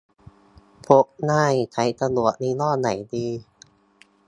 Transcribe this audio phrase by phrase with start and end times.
[0.85, 3.27] พกง่ายใช้สะดวก ยี่ห้อไหนดี